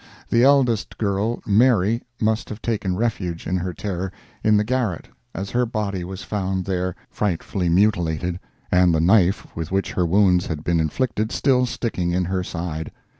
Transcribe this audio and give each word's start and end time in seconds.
The 0.31 0.43
eldest 0.43 0.97
girl, 0.97 1.43
Mary, 1.45 2.01
must 2.19 2.49
have 2.49 2.59
taken 2.59 2.95
refuge, 2.95 3.45
in 3.45 3.57
her 3.57 3.71
terror, 3.71 4.11
in 4.43 4.57
the 4.57 4.63
garret, 4.63 5.07
as 5.35 5.51
her 5.51 5.63
body 5.63 6.03
was 6.03 6.23
found 6.23 6.65
there, 6.65 6.95
frightfully 7.11 7.69
mutilated, 7.69 8.39
and 8.71 8.95
the 8.95 8.99
knife 8.99 9.55
with 9.55 9.71
which 9.71 9.91
her 9.93 10.07
wounds 10.07 10.47
had 10.47 10.63
been 10.63 10.79
inflicted 10.79 11.31
still 11.31 11.67
sticking 11.67 12.13
in 12.13 12.25
her 12.25 12.43
side. 12.43 12.91